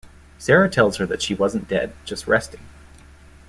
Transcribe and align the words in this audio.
Sara 0.39 0.67
tells 0.67 0.97
her 0.97 1.05
that 1.05 1.21
she 1.21 1.35
wasn't 1.35 1.67
dead, 1.67 1.93
just 2.05 2.25
resting. 2.25 2.61